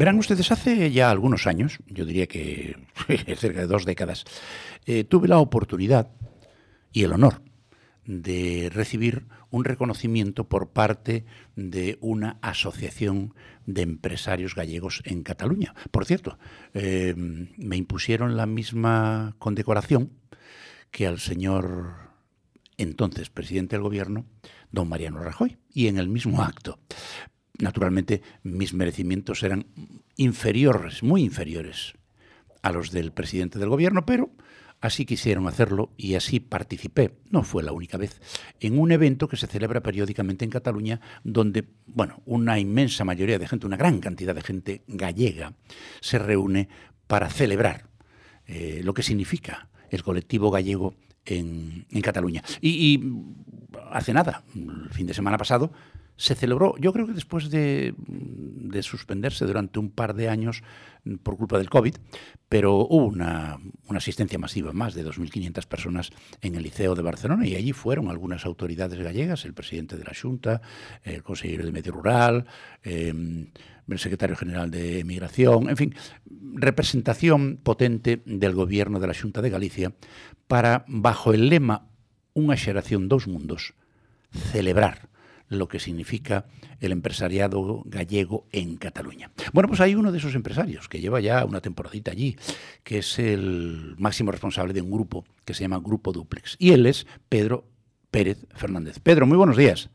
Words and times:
Verán 0.00 0.16
ustedes, 0.16 0.50
hace 0.50 0.90
ya 0.92 1.10
algunos 1.10 1.46
años, 1.46 1.78
yo 1.86 2.06
diría 2.06 2.26
que 2.26 2.74
cerca 3.36 3.60
de 3.60 3.66
dos 3.66 3.84
décadas, 3.84 4.24
eh, 4.86 5.04
tuve 5.04 5.28
la 5.28 5.36
oportunidad 5.36 6.10
y 6.90 7.02
el 7.02 7.12
honor 7.12 7.42
de 8.06 8.70
recibir 8.72 9.26
un 9.50 9.62
reconocimiento 9.62 10.48
por 10.48 10.70
parte 10.70 11.26
de 11.54 11.98
una 12.00 12.38
asociación 12.40 13.34
de 13.66 13.82
empresarios 13.82 14.54
gallegos 14.54 15.02
en 15.04 15.22
Cataluña. 15.22 15.74
Por 15.90 16.06
cierto, 16.06 16.38
eh, 16.72 17.12
me 17.14 17.76
impusieron 17.76 18.38
la 18.38 18.46
misma 18.46 19.36
condecoración 19.38 20.12
que 20.90 21.06
al 21.06 21.18
señor 21.18 22.10
entonces 22.78 23.28
presidente 23.28 23.76
del 23.76 23.82
gobierno, 23.82 24.24
don 24.72 24.88
Mariano 24.88 25.22
Rajoy, 25.22 25.58
y 25.70 25.88
en 25.88 25.98
el 25.98 26.08
mismo 26.08 26.42
acto. 26.42 26.78
Naturalmente, 27.60 28.22
mis 28.42 28.74
merecimientos 28.74 29.42
eran 29.42 29.66
inferiores, 30.16 31.02
muy 31.02 31.22
inferiores 31.22 31.94
a 32.62 32.72
los 32.72 32.90
del 32.90 33.12
presidente 33.12 33.58
del 33.58 33.68
gobierno, 33.68 34.04
pero 34.04 34.30
Así 34.80 35.04
quisieron 35.04 35.46
hacerlo 35.46 35.90
y 35.98 36.14
así 36.14 36.40
participé, 36.40 37.18
no 37.28 37.42
fue 37.42 37.62
la 37.62 37.72
única 37.72 37.98
vez, 37.98 38.18
en 38.60 38.78
un 38.78 38.92
evento 38.92 39.28
que 39.28 39.36
se 39.36 39.46
celebra 39.46 39.82
periódicamente 39.82 40.46
en 40.46 40.50
Cataluña, 40.50 41.02
donde, 41.22 41.68
bueno, 41.86 42.22
una 42.24 42.58
inmensa 42.58 43.04
mayoría 43.04 43.38
de 43.38 43.46
gente, 43.46 43.66
una 43.66 43.76
gran 43.76 44.00
cantidad 44.00 44.34
de 44.34 44.40
gente 44.40 44.82
gallega, 44.86 45.52
se 46.00 46.18
reúne 46.18 46.70
para 47.06 47.28
celebrar 47.28 47.90
eh, 48.46 48.80
lo 48.82 48.94
que 48.94 49.02
significa 49.02 49.68
el 49.90 50.02
colectivo 50.02 50.50
gallego 50.50 50.94
en, 51.26 51.84
Cataluña. 52.02 52.42
y 52.62 53.02
hace 53.90 54.14
nada, 54.14 54.44
el 54.54 54.88
fin 54.90 55.06
de 55.06 55.12
semana 55.12 55.36
pasado, 55.36 55.70
se 56.20 56.34
celebró, 56.34 56.74
yo 56.78 56.92
creo 56.92 57.06
que 57.06 57.14
después 57.14 57.48
de, 57.48 57.94
suspenderse 58.82 59.46
durante 59.46 59.78
un 59.78 59.90
par 59.90 60.12
de 60.12 60.28
años 60.28 60.62
por 61.22 61.38
culpa 61.38 61.56
del 61.56 61.70
COVID, 61.70 61.96
pero 62.46 62.76
hubo 62.76 63.06
una, 63.06 63.58
asistencia 63.88 64.38
masiva, 64.38 64.74
más 64.74 64.92
de 64.92 65.02
2.500 65.02 65.66
personas 65.66 66.10
en 66.42 66.56
el 66.56 66.62
Liceo 66.62 66.94
de 66.94 67.00
Barcelona, 67.00 67.46
y 67.46 67.56
allí 67.56 67.72
fueron 67.72 68.10
algunas 68.10 68.44
autoridades 68.44 69.00
gallegas, 69.00 69.46
el 69.46 69.54
presidente 69.54 69.96
de 69.96 70.04
la 70.04 70.12
Junta, 70.12 70.60
el 71.04 71.22
consejero 71.22 71.64
de 71.64 71.72
Medio 71.72 71.92
Rural, 71.92 72.44
em, 72.82 73.46
el 73.88 73.98
secretario 73.98 74.36
general 74.36 74.70
de 74.70 75.02
Migración, 75.04 75.70
en 75.70 75.76
fin, 75.78 75.94
representación 76.52 77.60
potente 77.62 78.20
del 78.26 78.52
gobierno 78.52 79.00
de 79.00 79.06
la 79.06 79.14
Junta 79.14 79.40
de 79.40 79.48
Galicia 79.48 79.94
para, 80.46 80.84
bajo 80.86 81.32
el 81.32 81.48
lema 81.48 81.86
Una 82.34 82.56
xeración 82.58 83.08
dos 83.08 83.26
mundos, 83.26 83.74
celebrar 84.52 85.09
lo 85.50 85.68
que 85.68 85.78
significa 85.78 86.46
el 86.80 86.92
empresariado 86.92 87.82
gallego 87.84 88.46
en 88.52 88.76
Cataluña. 88.76 89.30
Bueno, 89.52 89.68
pues 89.68 89.80
hay 89.80 89.94
uno 89.94 90.12
de 90.12 90.18
esos 90.18 90.34
empresarios 90.34 90.88
que 90.88 91.00
lleva 91.00 91.20
ya 91.20 91.44
una 91.44 91.60
temporadita 91.60 92.12
allí, 92.12 92.36
que 92.82 92.98
es 92.98 93.18
el 93.18 93.94
máximo 93.98 94.30
responsable 94.30 94.72
de 94.72 94.80
un 94.80 94.90
grupo 94.90 95.24
que 95.44 95.52
se 95.52 95.64
llama 95.64 95.80
Grupo 95.84 96.12
Duplex. 96.12 96.56
Y 96.58 96.72
él 96.72 96.86
es 96.86 97.06
Pedro 97.28 97.64
Pérez 98.10 98.46
Fernández. 98.54 99.00
Pedro, 99.00 99.26
muy 99.26 99.36
buenos 99.36 99.56
días. 99.56 99.90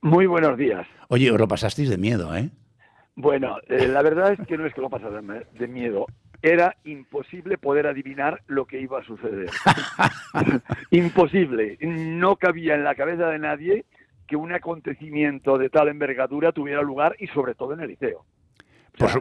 Muy 0.00 0.26
buenos 0.26 0.56
días. 0.56 0.86
Oye, 1.08 1.30
os 1.30 1.38
lo 1.38 1.48
pasasteis 1.48 1.90
de 1.90 1.98
miedo, 1.98 2.34
¿eh? 2.34 2.50
Bueno, 3.14 3.56
eh, 3.68 3.88
la 3.88 4.00
verdad 4.02 4.32
es 4.32 4.46
que 4.46 4.56
no 4.56 4.64
es 4.64 4.72
que 4.72 4.80
lo 4.80 4.88
pasara 4.88 5.20
de 5.20 5.68
miedo. 5.68 6.06
Era 6.40 6.76
imposible 6.84 7.58
poder 7.58 7.88
adivinar 7.88 8.42
lo 8.46 8.64
que 8.64 8.80
iba 8.80 9.00
a 9.00 9.04
suceder. 9.04 9.50
imposible. 10.90 11.76
No 11.80 12.36
cabía 12.36 12.76
en 12.76 12.84
la 12.84 12.94
cabeza 12.94 13.26
de 13.26 13.40
nadie 13.40 13.84
que 14.28 14.36
un 14.36 14.52
acontecimiento 14.52 15.58
de 15.58 15.70
tal 15.70 15.88
envergadura 15.88 16.52
tuviera 16.52 16.82
lugar 16.82 17.16
y 17.18 17.26
sobre 17.28 17.54
todo 17.54 17.72
en 17.72 17.80
el 17.80 17.88
liceo. 17.88 18.24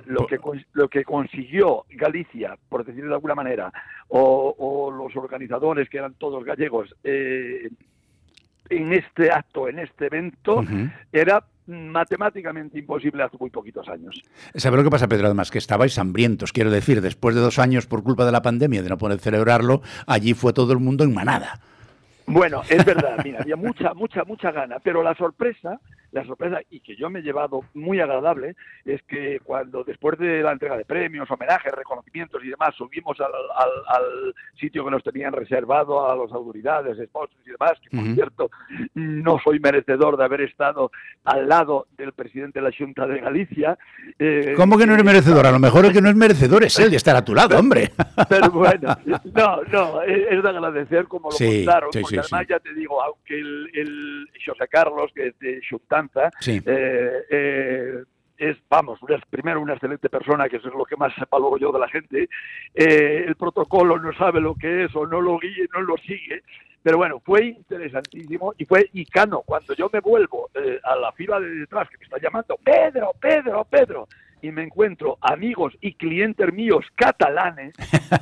lo, 0.06 0.28
que, 0.28 0.38
lo 0.73 0.90
que 0.90 1.03
consiguió 1.03 1.85
Galicia, 1.90 2.57
por 2.69 2.85
decirlo 2.85 3.09
de 3.09 3.16
alguna 3.16 3.35
manera, 3.35 3.72
o, 4.09 4.91
los 4.91 5.16
organizadores, 5.16 5.90
que 5.90 5.97
eran 5.97 6.16
todos 6.16 6.44
gallegos, 6.44 6.94
eh, 7.03 7.69
en 8.69 8.94
este 8.94 9.31
acto, 9.31 9.69
en 9.69 9.79
este 9.79 10.07
evento, 10.07 10.62
era 11.12 11.44
matemáticamente 11.68 12.79
imposible 12.79 13.24
hace 13.24 13.38
muy 13.39 13.50
poquitos 13.50 13.88
años. 13.88 14.22
¿Sabe 14.56 14.78
lo 14.78 14.84
que 14.84 14.89
pasa, 14.89 15.07
Pedro? 15.07 15.28
Además, 15.28 15.51
que 15.51 15.57
estabais 15.57 15.97
hambrientos, 16.00 16.51
quiero 16.51 16.69
decir, 16.69 17.01
después 17.01 17.34
de 17.34 17.41
dos 17.41 17.59
años 17.59 17.88
por 17.88 18.03
culpa 18.03 18.25
de 18.25 18.34
la 18.34 18.41
pandemia, 18.41 18.84
de 18.84 18.89
no 18.89 18.97
poder 18.97 19.19
celebrarlo, 19.19 19.81
allí 20.06 20.34
fue 20.34 20.51
todo 20.51 20.74
el 20.74 20.79
mundo 20.79 21.06
en 21.06 21.13
manada. 21.13 21.62
Bueno, 22.28 22.62
es 22.70 22.84
verdad, 22.84 23.18
mira, 23.24 23.40
había 23.42 23.56
mucha, 23.56 23.94
mucha, 23.94 24.26
mucha 24.26 24.52
gana, 24.52 24.80
pero 24.84 25.02
la 25.02 25.16
sorpresa 25.16 25.80
la 26.12 26.26
sorpresa 26.26 26.62
y 26.70 26.80
que 26.80 26.96
yo 26.96 27.10
me 27.10 27.20
he 27.20 27.22
llevado 27.22 27.62
muy 27.74 28.00
agradable 28.00 28.56
es 28.86 29.02
que 29.04 29.40
cuando 29.44 29.84
después 29.84 30.18
de 30.18 30.42
la 30.42 30.52
entrega 30.52 30.78
de 30.78 30.86
premios, 30.86 31.30
homenajes, 31.30 31.72
reconocimientos 31.74 32.44
y 32.44 32.50
demás, 32.50 32.74
subimos 32.76 33.18
al, 33.20 34.34
sitio 34.60 34.86
que 34.86 34.92
nos 34.92 35.04
tenían 35.04 35.34
reservado 35.34 36.10
a 36.10 36.16
las 36.16 36.32
autoridades, 36.32 36.98
esposos 36.98 37.38
y 37.46 37.52
demás, 37.52 37.74
que 37.82 37.96
por 37.96 38.16
cierto 38.16 38.50
no 38.96 39.38
soy 39.44 39.60
merecedor 39.60 40.18
de 40.18 40.24
haber 40.24 40.42
estado 40.42 40.92
al 41.26 41.48
lado 41.48 41.88
del 41.98 42.14
presidente 42.14 42.60
de 42.60 42.70
la 42.70 42.76
Junta 42.76 43.06
de 43.06 43.20
Galicia. 43.20 43.78
Eh, 44.18 44.54
¿Cómo 44.56 44.78
que 44.78 44.88
no 44.88 44.94
eres 44.94 45.06
merecedor? 45.06 45.46
A 45.46 45.52
lo 45.52 45.60
mejor 45.60 45.86
el 45.86 45.94
que 45.94 46.02
no 46.02 46.10
es 46.10 46.16
merecedor 46.16 46.64
es 46.64 46.80
él 46.80 46.90
de 46.90 46.98
estar 46.98 47.16
a 47.16 47.24
tu 47.24 47.36
lado, 47.36 47.58
hombre. 47.60 47.92
Pero 48.30 48.50
bueno, 48.50 48.98
no, 49.36 49.64
no, 49.64 50.02
es 50.02 50.42
de 50.42 50.50
agradecer 50.50 51.08
como 51.08 51.30
lo 51.30 51.38
contaron, 51.38 51.90
además 52.20 52.48
ya 52.48 52.60
te 52.60 52.74
digo, 52.74 53.02
aunque 53.02 53.40
el, 53.40 53.70
el 53.74 54.30
José 54.46 54.68
Carlos, 54.68 55.12
que 55.14 55.28
es 55.28 55.40
de 55.40 55.62
Junta 55.70 56.32
sí. 56.40 56.62
Eh, 56.66 57.12
eh, 57.30 58.04
es, 58.38 58.58
vamos, 58.70 59.00
primero 59.30 59.60
una 59.62 59.74
excelente 59.74 60.10
persona, 60.10 60.48
que 60.48 60.58
eso 60.58 60.68
es 60.68 60.76
lo 60.76 60.86
que 60.86 60.96
más 60.96 61.12
valoro 61.32 61.58
yo 61.58 61.72
de 61.72 61.80
la 61.80 61.90
gente. 61.90 62.30
Eh, 62.74 63.26
el 63.28 63.36
protocolo 63.36 63.98
no 63.98 64.14
sabe 64.14 64.40
lo 64.40 64.54
que 64.54 64.86
es 64.86 64.96
o 64.96 65.08
no 65.08 65.20
lo 65.22 65.40
guíe, 65.40 65.68
no 65.74 65.82
lo 65.82 65.98
sigue. 65.98 66.44
Pero 66.84 66.98
bueno, 66.98 67.20
fue 67.26 67.48
interesantísimo 67.48 68.54
y 68.58 68.66
fue 68.66 68.90
icano. 68.94 69.42
Cuando 69.42 69.74
yo 69.74 69.90
me 69.92 70.00
vuelvo 70.00 70.50
a 70.84 70.96
la 70.96 71.12
fila 71.14 71.40
de 71.40 71.50
detrás 71.50 71.90
que 71.90 71.98
me 71.98 72.04
está 72.04 72.18
llamando, 72.20 72.58
Pedro, 72.64 73.12
Pedro, 73.20 73.66
Pedro, 73.66 74.08
y 74.42 74.52
me 74.52 74.64
encuentro 74.64 75.18
amigos 75.22 75.74
y 75.82 75.94
clientes 75.94 76.54
míos 76.54 76.86
catalanes, 76.96 77.74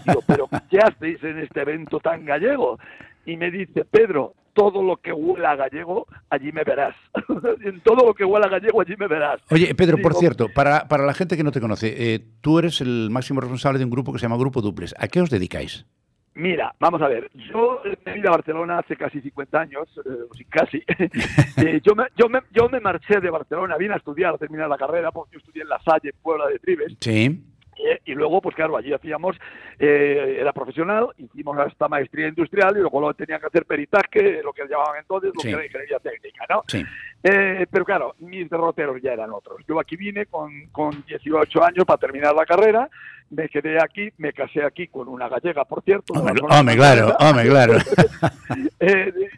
digo, 0.06 0.22
pero 0.26 0.50
¿qué 0.70 0.80
hacéis 0.80 1.24
en 1.24 1.40
este 1.40 1.62
evento 1.62 2.00
tan 2.00 2.26
gallego? 2.26 2.80
Y 3.26 3.38
me 3.38 3.52
dice, 3.52 3.86
Pedro, 3.86 4.34
todo 4.54 4.82
lo 4.82 4.98
que 4.98 5.12
huela 5.12 5.56
gallego, 5.56 6.08
allí 6.30 6.52
me 6.52 6.64
verás. 6.64 6.96
en 7.64 7.82
todo 7.82 8.06
lo 8.06 8.14
que 8.14 8.24
huela 8.24 8.48
gallego, 8.48 8.82
allí 8.82 8.96
me 8.98 9.08
verás. 9.08 9.42
Oye, 9.52 9.76
Pedro, 9.76 9.98
por 10.02 10.16
cierto, 10.16 10.48
para, 10.54 10.88
para, 10.88 11.06
la 11.06 11.14
gente 11.14 11.38
que 11.38 11.44
no 11.44 11.52
te 11.52 11.62
conoce, 11.62 11.94
eh, 11.98 12.20
tú 12.42 12.58
eres 12.58 12.82
el 12.82 13.10
máximo 13.12 13.42
responsable 13.42 13.80
de 13.80 13.86
un 13.86 13.92
grupo 13.92 14.14
que 14.14 14.20
se 14.20 14.24
llama 14.24 14.38
Grupo 14.38 14.62
Duples. 14.62 14.96
¿A 14.98 15.08
qué 15.08 15.22
os 15.22 15.30
dedicáis? 15.30 15.86
Mira, 16.36 16.74
vamos 16.80 17.02
a 17.02 17.08
ver, 17.08 17.32
yo 17.34 17.82
me 18.06 18.14
vine 18.14 18.28
a 18.28 18.32
Barcelona 18.32 18.80
hace 18.80 18.98
casi 18.98 19.22
50 19.22 19.58
años, 19.58 19.88
eh, 20.06 20.46
casi. 20.50 20.84
Eh, 21.58 21.80
yo, 21.82 21.96
me, 21.96 22.04
yo, 22.18 22.28
me, 22.28 22.40
yo 22.52 22.68
me 22.68 22.82
marché 22.82 23.22
de 23.22 23.30
Barcelona, 23.30 23.78
vine 23.78 23.94
a 23.94 23.98
estudiar, 23.98 24.36
a 24.36 24.38
terminar 24.38 24.68
la 24.68 24.78
carrera, 24.78 25.10
porque 25.12 25.34
yo 25.34 25.40
estudié 25.40 25.62
en 25.62 25.70
La 25.70 25.80
Salle, 25.80 26.10
en 26.10 26.22
Puebla 26.22 26.48
de 26.48 26.60
Tribes. 26.60 26.98
Sí 27.00 27.42
y 28.06 28.14
luego, 28.14 28.42
pues 28.42 28.56
claro, 28.56 28.78
allí 28.78 28.94
hacíamos, 28.94 29.36
eh, 29.80 30.38
era 30.40 30.54
profesional, 30.54 31.10
hicimos 31.18 31.58
esta 31.68 31.88
maestría 31.88 32.28
industrial 32.28 32.76
y 32.78 32.82
luego 32.82 33.14
tenía 33.14 33.40
que 33.40 33.48
hacer 33.48 33.66
peritaje, 33.66 34.42
lo 34.44 34.54
que 34.54 34.64
llamaban 34.68 35.00
entonces, 35.00 35.32
lo 35.36 35.42
que 35.42 35.50
era 35.50 35.66
ingeniería 35.66 36.00
técnica, 36.00 36.46
¿no? 36.50 36.64
Eh, 37.24 37.66
pero 37.70 37.86
claro, 37.86 38.16
mis 38.20 38.50
derroteros 38.50 39.02
ya 39.02 39.14
eran 39.14 39.32
otros. 39.32 39.62
Yo 39.68 39.80
aquí 39.80 39.96
vine 39.96 40.26
con, 40.28 40.68
con 40.72 41.04
18 41.06 41.64
años 41.64 41.86
para 41.86 41.98
terminar 41.98 42.34
la 42.34 42.46
carrera, 42.46 42.90
me 43.30 43.50
quedé 43.50 43.82
aquí, 43.82 44.12
me 44.18 44.34
casé 44.34 44.64
aquí 44.64 44.88
con 44.88 45.08
una 45.08 45.28
gallega, 45.28 45.66
por 45.66 45.84
cierto. 45.84 46.14
Hombre, 46.14 46.76
claro, 46.76 47.16
hombre, 47.20 47.50
claro. 47.50 47.74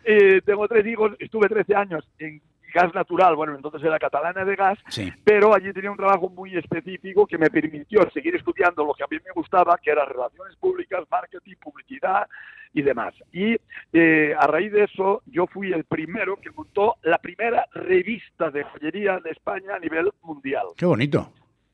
Eh, 0.09 0.41
tengo 0.45 0.67
tres 0.67 0.85
hijos, 0.85 1.11
estuve 1.19 1.47
13 1.47 1.75
años 1.75 2.07
en 2.19 2.41
gas 2.77 2.93
natural, 2.93 3.35
bueno, 3.35 3.55
entonces 3.55 3.81
era 3.83 3.97
catalana 3.97 4.45
de 4.45 4.55
gas, 4.55 4.77
pero 5.23 5.55
allí 5.55 5.73
tenía 5.73 5.89
un 5.89 5.97
trabajo 5.97 6.29
muy 6.29 6.55
específico 6.55 7.25
que 7.25 7.37
me 7.37 7.49
permitió 7.49 8.07
seguir 8.11 8.35
estudiando 8.35 8.85
lo 8.85 8.93
que 8.93 9.03
a 9.03 9.07
mí 9.09 9.17
me 9.25 9.31
gustaba, 9.33 9.79
que 9.81 9.89
era 9.89 10.05
relaciones 10.05 10.55
públicas, 10.57 11.03
marketing, 11.09 11.55
publicidad 11.59 12.27
y 12.73 12.83
demás. 12.83 13.15
Y 13.33 13.57
eh, 13.93 14.35
a 14.37 14.45
raíz 14.45 14.71
de 14.71 14.83
eso, 14.83 15.23
yo 15.25 15.47
fui 15.47 15.73
el 15.73 15.85
primero 15.85 16.37
que 16.37 16.51
montó 16.51 16.97
la 17.01 17.17
primera 17.17 17.65
revista 17.73 18.51
de 18.51 18.63
joyería 18.63 19.19
de 19.19 19.31
España 19.31 19.75
a 19.75 19.79
nivel 19.79 20.11
mundial. 20.21 20.67
Qué 20.77 20.85
bonito. 20.85 21.31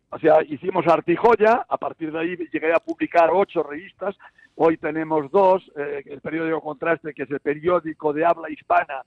O 0.09 0.19
sea, 0.19 0.41
hicimos 0.43 0.87
Artijoya, 0.87 1.65
a 1.67 1.77
partir 1.77 2.11
de 2.11 2.19
ahí 2.19 2.37
llegué 2.51 2.71
a 2.71 2.79
publicar 2.79 3.29
ocho 3.33 3.63
revistas, 3.63 4.15
hoy 4.55 4.77
tenemos 4.77 5.29
dos, 5.31 5.63
eh, 5.75 6.03
el 6.05 6.21
periódico 6.21 6.61
Contraste, 6.61 7.13
que 7.13 7.23
es 7.23 7.31
el 7.31 7.39
periódico 7.41 8.13
de 8.13 8.23
habla 8.23 8.49
hispana 8.49 9.03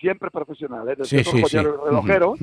siempre 0.00 0.30
profesional, 0.30 0.88
¿eh? 0.88 0.96
sí, 1.02 1.22
sí, 1.22 1.42
joyero 1.42 1.84
relojero. 1.84 2.34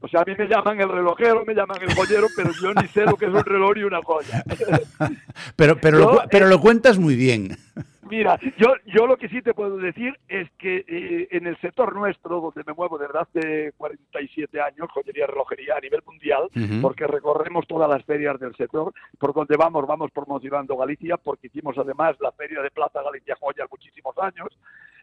O 0.00 0.08
sea, 0.08 0.22
a 0.22 0.24
mí 0.24 0.34
me 0.36 0.46
llaman 0.46 0.80
el 0.80 0.88
relojero, 0.88 1.44
me 1.44 1.54
llaman 1.54 1.80
el 1.82 1.94
joyero, 1.94 2.26
pero 2.34 2.50
yo 2.60 2.72
ni 2.74 2.88
sé 2.88 3.04
lo 3.04 3.16
que 3.16 3.26
es 3.26 3.32
un 3.32 3.44
reloj 3.44 3.76
y 3.76 3.84
una 3.84 4.00
joya. 4.02 4.42
pero 5.56 5.76
pero, 5.76 5.98
lo, 5.98 6.22
pero 6.30 6.46
lo 6.46 6.60
cuentas 6.60 6.98
muy 6.98 7.14
bien. 7.14 7.56
Mira, 8.12 8.38
yo, 8.58 8.74
yo 8.84 9.06
lo 9.06 9.16
que 9.16 9.30
sí 9.30 9.40
te 9.40 9.54
puedo 9.54 9.78
decir 9.78 10.14
es 10.28 10.50
que 10.58 10.84
eh, 10.86 11.28
en 11.30 11.46
el 11.46 11.58
sector 11.62 11.94
nuestro, 11.94 12.42
donde 12.42 12.62
me 12.66 12.74
muevo 12.74 12.98
desde 12.98 13.18
hace 13.18 13.72
47 13.78 14.60
años, 14.60 14.90
joyería, 14.92 15.26
relojería 15.26 15.76
a 15.76 15.80
nivel 15.80 16.02
mundial, 16.04 16.42
porque 16.82 17.06
recorremos 17.06 17.66
todas 17.66 17.88
las 17.88 18.04
ferias 18.04 18.38
del 18.38 18.54
sector, 18.54 18.92
por 19.18 19.32
donde 19.32 19.56
vamos, 19.56 19.86
vamos 19.86 20.10
promocionando 20.10 20.76
Galicia, 20.76 21.16
porque 21.16 21.46
hicimos 21.46 21.78
además 21.78 22.16
la 22.20 22.32
feria 22.32 22.60
de 22.60 22.70
Plaza 22.70 23.02
Galicia 23.02 23.34
Joya 23.40 23.64
muchísimos 23.70 24.14
años. 24.18 24.48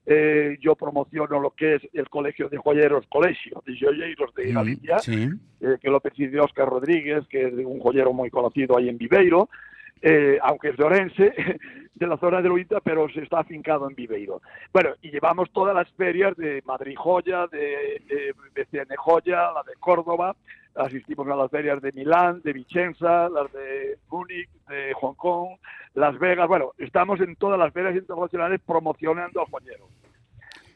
Eh, 0.06 0.58
yo 0.62 0.76
promociono 0.76 1.40
lo 1.40 1.52
que 1.52 1.76
es 1.76 1.82
el 1.94 2.10
Colegio 2.10 2.50
de 2.50 2.58
Joyeros, 2.58 3.06
Colegio 3.08 3.62
de 3.66 3.78
Joyeros 3.78 4.34
de 4.34 4.52
Galicia, 4.52 4.98
eh, 5.08 5.78
que 5.82 5.90
lo 5.90 6.00
preside 6.00 6.40
Oscar 6.40 6.68
Rodríguez, 6.68 7.28
que 7.28 7.48
es 7.48 7.54
un 7.54 7.80
joyero 7.80 8.14
muy 8.14 8.30
conocido 8.30 8.78
ahí 8.78 8.90
en 8.90 8.98
Viveiro. 8.98 9.50
Eh, 10.02 10.40
aunque 10.42 10.70
es 10.70 10.78
de 10.78 10.84
Orense, 10.86 11.34
de 11.94 12.08
la 12.08 12.18
zona 12.18 12.42
de 12.42 12.48
Luita, 12.48 12.80
pero 12.80 13.10
se 13.10 13.22
está 13.22 13.40
afincado 13.40 13.90
en 13.90 13.96
Viveiro. 13.96 14.42
Bueno, 14.72 14.92
y 15.02 15.12
llevamos 15.12 15.52
todas 15.52 15.76
las 15.76 15.92
ferias 15.92 16.36
de 16.38 16.64
Madrid 16.66 16.96
Joya, 16.98 17.48
de, 17.48 18.02
de 18.08 18.34
BCN 18.56 18.96
Joya, 18.96 19.52
la 19.52 19.64
de 19.68 19.74
Córdoba, 19.80 20.36
asistimos 20.76 21.28
a 21.28 21.36
las 21.36 21.52
ferias 21.52 21.82
de 21.82 21.92
Milán, 21.92 22.42
de 22.44 22.54
Vicenza, 22.54 23.30
las 23.30 23.52
de 23.52 23.98
Múnich, 24.10 24.50
de 24.68 24.94
Hong 24.94 25.16
Kong, 25.16 25.50
Las 25.96 26.18
Vegas, 26.20 26.48
bueno, 26.48 26.72
estamos 26.78 27.20
en 27.22 27.36
todas 27.36 27.60
las 27.60 27.74
ferias 27.74 27.96
internacionales 27.96 28.62
promocionando 28.66 29.42
al 29.42 29.48
joyero. 29.48 29.88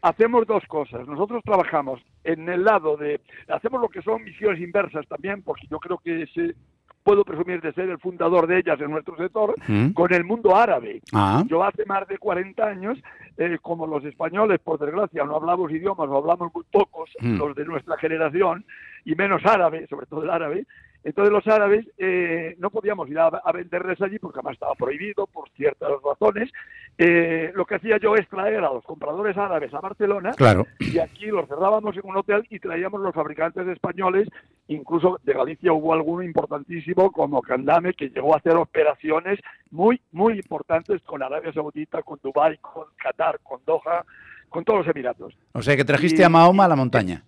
Hacemos 0.01 0.45
dos 0.45 0.63
cosas. 0.67 1.07
Nosotros 1.07 1.41
trabajamos 1.45 2.01
en 2.25 2.49
el 2.49 2.65
lado 2.65 2.97
de, 2.97 3.21
hacemos 3.47 3.79
lo 3.79 3.87
que 3.87 4.01
son 4.01 4.23
misiones 4.23 4.59
inversas 4.59 5.07
también, 5.07 5.41
porque 5.43 5.65
yo 5.69 5.79
creo 5.79 5.97
que 5.97 6.23
ese 6.23 6.55
puedo 7.03 7.23
presumir 7.23 7.61
de 7.61 7.73
ser 7.73 7.89
el 7.89 7.99
fundador 7.99 8.47
de 8.47 8.59
ellas 8.59 8.79
en 8.79 8.89
nuestro 8.89 9.15
sector, 9.17 9.53
mm. 9.67 9.91
con 9.91 10.13
el 10.13 10.23
mundo 10.23 10.55
árabe. 10.55 11.01
Ah. 11.13 11.43
Yo 11.47 11.63
hace 11.63 11.85
más 11.85 12.07
de 12.07 12.17
40 12.17 12.65
años, 12.65 12.97
eh, 13.37 13.57
como 13.61 13.85
los 13.85 14.03
españoles, 14.05 14.59
por 14.63 14.79
desgracia, 14.79 15.23
no 15.25 15.35
hablamos 15.35 15.71
idiomas 15.71 16.09
o 16.09 16.17
hablamos 16.17 16.53
muy 16.53 16.63
pocos, 16.71 17.09
mm. 17.19 17.37
los 17.37 17.55
de 17.55 17.65
nuestra 17.65 17.97
generación, 17.97 18.65
y 19.05 19.15
menos 19.15 19.45
árabe, 19.45 19.87
sobre 19.87 20.05
todo 20.05 20.23
el 20.23 20.29
árabe, 20.29 20.65
entonces 21.03 21.33
los 21.33 21.45
árabes 21.47 21.85
eh, 21.97 22.55
no 22.59 22.69
podíamos 22.69 23.09
ir 23.09 23.19
a, 23.19 23.29
venderles 23.53 24.01
allí 24.01 24.19
porque 24.19 24.39
además 24.39 24.53
estaba 24.53 24.73
prohibido 24.75 25.27
por 25.27 25.49
ciertas 25.51 25.89
razones. 26.03 26.49
Eh, 26.97 27.51
lo 27.55 27.65
que 27.65 27.75
hacía 27.75 27.97
yo 27.97 28.15
es 28.15 28.27
traer 28.29 28.57
a 28.57 28.73
los 28.73 28.83
compradores 28.85 29.35
árabes 29.35 29.73
a 29.73 29.81
Barcelona 29.81 30.31
claro. 30.37 30.67
y 30.79 30.99
aquí 30.99 31.25
los 31.25 31.47
cerrábamos 31.47 31.97
en 31.97 32.03
un 32.05 32.17
hotel 32.17 32.45
y 32.49 32.59
traíamos 32.59 33.01
los 33.01 33.13
fabricantes 33.13 33.67
españoles, 33.67 34.29
incluso 34.67 35.19
de 35.23 35.33
Galicia 35.33 35.73
hubo 35.73 35.93
alguno 35.93 36.23
importantísimo 36.23 37.11
como 37.11 37.41
Candame 37.41 37.93
que 37.93 38.09
llegó 38.09 38.33
a 38.33 38.37
hacer 38.37 38.55
operaciones 38.55 39.39
muy, 39.71 39.99
muy 40.11 40.33
importantes 40.35 41.01
con 41.01 41.21
Arabia 41.21 41.51
Saudita, 41.51 42.01
con 42.03 42.19
Dubái, 42.23 42.57
con 42.59 42.85
Qatar, 42.95 43.39
con 43.41 43.59
Doha, 43.65 44.05
con 44.47 44.63
todos 44.63 44.85
los 44.85 44.95
Emiratos. 44.95 45.35
O 45.53 45.61
sea 45.63 45.75
que 45.75 45.83
trajiste 45.83 46.23
a 46.23 46.29
Mahoma 46.29 46.65
a 46.65 46.69
la 46.69 46.75
montaña. 46.75 47.23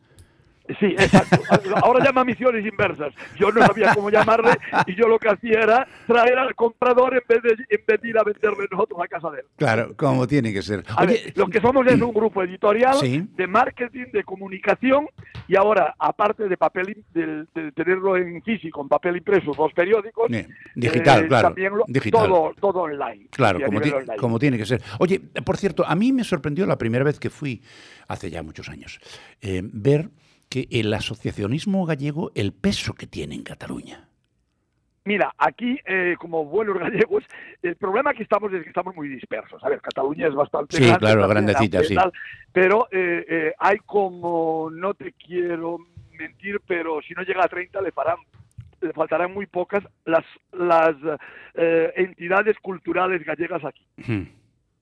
Sí, 0.80 0.88
exacto. 0.98 1.38
Ahora 1.84 2.04
llama 2.04 2.24
misiones 2.24 2.66
inversas. 2.66 3.14
Yo 3.38 3.52
no 3.52 3.66
sabía 3.66 3.94
cómo 3.94 4.10
llamarle 4.10 4.52
y 4.88 4.96
yo 4.96 5.08
lo 5.08 5.20
que 5.20 5.30
hacía 5.30 5.60
era 5.62 5.88
traer 6.08 6.40
al 6.40 6.56
comprador 6.56 7.14
en 7.14 7.22
vez 7.28 7.44
de, 7.44 7.66
en 7.70 8.10
ir 8.10 8.18
a 8.18 8.24
venderle 8.24 8.66
nosotros 8.72 9.00
a 9.04 9.08
casa 9.08 9.30
de 9.30 9.40
él. 9.42 9.46
Claro, 9.58 9.96
como 9.96 10.28
tiene 10.28 10.52
que 10.52 10.62
ser. 10.62 10.84
lo 11.36 11.48
que 11.48 11.62
somos 11.62 11.86
es 11.88 12.02
un 12.02 12.14
grupo 12.14 12.42
editorial 12.44 12.98
de 13.02 13.48
marketing, 13.48 14.06
de 14.12 14.24
comunicación 14.24 15.08
y 15.48 15.56
ahora, 15.56 15.94
aparte 16.00 16.48
de 16.48 16.58
papel, 16.58 17.04
de, 17.14 17.72
tenerlo 17.74 18.18
en 18.18 18.42
físico, 18.42 18.82
en 18.82 18.88
papel 18.88 19.18
impreso, 19.18 19.52
dos 19.56 19.72
periódicos, 19.74 20.32
digital, 20.76 21.26
eh, 21.26 21.28
claro. 21.28 21.48
También 21.50 21.74
Todo, 22.12 22.54
todo 22.60 22.82
online. 22.82 23.28
Claro, 23.30 23.60
como, 23.64 23.80
como 24.18 24.40
tiene 24.40 24.58
que 24.58 24.66
ser. 24.66 24.82
Oye, 25.00 25.20
por 25.20 25.58
cierto, 25.58 25.86
a 25.86 25.96
mí 25.96 26.12
me 26.12 26.24
sorprendió 26.24 26.66
la 26.66 26.78
primera 26.78 27.04
vez 27.04 27.20
que 27.20 27.30
fui, 27.30 27.62
hace 28.08 28.32
ya 28.32 28.42
muchos 28.42 28.70
años, 28.70 29.00
eh, 29.42 29.62
ver 29.64 30.10
que 30.56 30.70
el 30.72 30.94
asociacionismo 30.94 31.86
gallego, 31.86 32.32
el 32.34 32.54
peso 32.54 32.94
que 32.94 33.08
tiene 33.08 33.36
en 33.36 33.44
Cataluña. 33.44 34.08
Mira, 35.04 35.34
aquí, 35.38 35.78
eh, 35.86 36.16
como 36.18 36.46
buenos 36.46 36.80
gallegos, 36.80 37.26
el 37.62 37.76
problema 37.76 38.14
que 38.14 38.24
estamos 38.24 38.54
es 38.54 38.64
que 38.64 38.70
estamos 38.70 38.96
muy 38.96 39.10
dispersos. 39.10 39.62
A 39.66 39.68
ver, 39.68 39.82
Cataluña 39.82 40.28
es 40.30 40.34
bastante 40.34 40.78
sí, 40.78 40.90
claro, 40.98 41.28
grandecita, 41.28 41.84
sí. 41.84 41.94
pero 42.54 42.88
eh, 42.90 43.26
eh, 43.28 43.54
hay 43.60 43.80
como, 43.80 44.70
no 44.72 44.94
te 44.94 45.12
quiero 45.12 45.78
mentir, 46.18 46.62
pero 46.66 47.02
si 47.02 47.14
no 47.16 47.24
llega 47.24 47.44
a 47.44 47.50
30 47.50 47.82
le 47.82 47.92
farán 47.92 48.18
le 48.80 48.94
faltarán 48.94 49.34
muy 49.34 49.48
pocas 49.48 49.84
las 50.06 50.24
las 50.54 50.96
entidades 51.98 52.56
culturales 52.62 53.26
gallegas 53.26 53.64
aquí. 53.66 53.86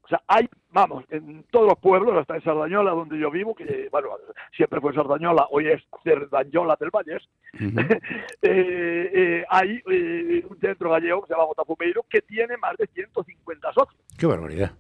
O 0.04 0.08
sea, 0.08 0.22
hay, 0.28 0.50
vamos, 0.72 1.06
en 1.10 1.44
todos 1.50 1.68
los 1.70 1.80
pueblos, 1.80 2.18
hasta 2.18 2.36
en 2.36 2.44
Sardañola, 2.44 2.92
donde 2.92 3.18
yo 3.18 3.32
vivo, 3.32 3.56
que, 3.56 3.88
bueno, 3.90 4.10
siempre 4.56 4.82
fue 4.82 4.94
Sardañola, 4.94 5.48
hoy 5.50 5.70
es 5.70 5.82
Sardañola 6.04 6.76
del 6.78 6.90
Valles, 6.90 7.24
eh, 7.54 9.12
eh, 9.14 9.46
hay 9.50 9.82
eh, 9.90 10.46
un 10.50 10.60
centro 10.60 10.90
gallego 10.90 11.22
que 11.22 11.28
se 11.28 11.34
llama 11.34 11.46
Botafumeiro 11.46 12.06
que 12.10 12.22
tiene 12.22 12.58
más 12.58 12.76
de 12.78 12.88
150 12.88 13.74
socios. 13.74 14.02
¡Qué 14.18 14.26
barbaridad! 14.26 14.72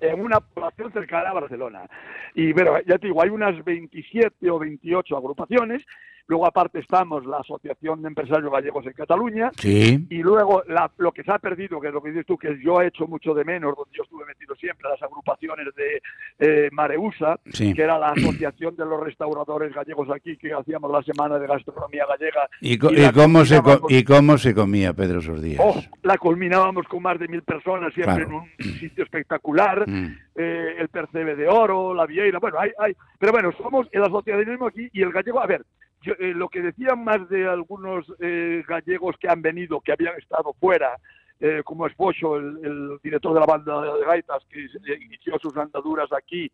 En 0.00 0.20
una 0.20 0.38
población 0.38 0.92
cercana 0.92 1.30
a 1.30 1.34
Barcelona. 1.34 1.88
Y, 2.34 2.52
bueno, 2.52 2.78
ya 2.86 2.98
te 2.98 3.08
digo, 3.08 3.20
hay 3.20 3.30
unas 3.30 3.64
27 3.64 4.48
o 4.48 4.60
28 4.60 5.16
agrupaciones 5.16 5.84
Luego, 6.28 6.46
aparte, 6.46 6.80
estamos 6.80 7.24
la 7.24 7.38
Asociación 7.38 8.02
de 8.02 8.08
Empresarios 8.08 8.52
Gallegos 8.52 8.84
en 8.84 8.92
Cataluña. 8.92 9.50
Sí. 9.56 10.06
Y 10.10 10.18
luego, 10.18 10.62
lo 10.98 11.10
que 11.10 11.22
se 11.22 11.32
ha 11.32 11.38
perdido, 11.38 11.80
que 11.80 11.88
es 11.88 11.94
lo 11.94 12.02
que 12.02 12.10
dices 12.10 12.26
tú, 12.26 12.36
que 12.36 12.58
yo 12.62 12.82
he 12.82 12.88
hecho 12.88 13.06
mucho 13.06 13.32
de 13.32 13.44
menos, 13.44 13.74
donde 13.74 13.96
yo 13.96 14.02
estuve 14.02 14.26
metido 14.26 14.54
siempre, 14.56 14.90
las 14.90 15.02
agrupaciones 15.02 15.66
de 15.74 16.02
eh, 16.38 16.68
Mareusa, 16.70 17.40
que 17.50 17.82
era 17.82 17.98
la 17.98 18.10
Asociación 18.10 18.76
de 18.76 18.84
los 18.84 19.00
Restauradores 19.00 19.74
Gallegos 19.74 20.10
aquí, 20.10 20.36
que 20.36 20.52
hacíamos 20.52 20.92
la 20.92 21.02
Semana 21.02 21.38
de 21.38 21.46
Gastronomía 21.46 22.04
Gallega. 22.06 22.46
¿Y, 22.60 22.76
cómo, 23.12 23.46
se 23.46 23.62
¿y 23.88 24.04
cómo 24.04 24.36
se 24.36 24.54
comía, 24.54 24.92
Pedro 24.92 25.20
esos 25.20 25.40
días? 25.40 25.62
Oh, 25.64 25.80
la 26.02 26.18
culminábamos 26.18 26.86
con 26.88 27.02
más 27.02 27.18
de 27.18 27.28
mil 27.28 27.42
personas, 27.42 27.94
siempre 27.94 28.24
en 28.24 28.34
un 28.34 28.50
sitio 28.78 29.02
espectacular. 29.02 29.88
Mm. 29.88 30.18
Eh, 30.36 30.76
el 30.78 30.88
Percebe 30.88 31.34
de 31.34 31.48
Oro, 31.48 31.94
la 31.94 32.06
Vieira, 32.06 32.38
bueno, 32.38 32.60
hay, 32.60 32.70
hay. 32.78 32.94
Pero 33.18 33.32
bueno, 33.32 33.50
somos 33.60 33.88
el 33.90 34.04
asociacionismo 34.04 34.68
aquí 34.68 34.88
y 34.92 35.02
el 35.02 35.10
gallego, 35.10 35.40
a 35.40 35.46
ver, 35.46 35.64
eh, 36.04 36.32
lo 36.34 36.48
que 36.48 36.62
decían 36.62 37.02
más 37.02 37.28
de 37.28 37.48
algunos 37.48 38.06
eh, 38.20 38.62
gallegos 38.66 39.16
que 39.18 39.28
han 39.28 39.42
venido, 39.42 39.80
que 39.80 39.92
habían 39.92 40.16
estado 40.16 40.54
fuera, 40.60 40.96
eh, 41.40 41.62
como 41.64 41.86
es 41.86 41.94
el, 41.98 42.98
director 43.02 43.34
de 43.34 43.40
la 43.40 43.46
banda 43.46 43.82
de 43.82 44.04
gaitas, 44.04 44.44
que 44.50 44.66
inició 45.00 45.38
sus 45.38 45.56
andaduras 45.56 46.08
aquí 46.12 46.50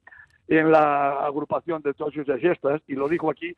en 0.48 0.70
la 0.70 1.24
agrupación 1.24 1.82
de 1.82 1.94
todos 1.94 2.14
sus 2.14 2.26
gestas, 2.40 2.82
y 2.86 2.94
lo 2.94 3.08
dijo 3.08 3.30
aquí, 3.30 3.54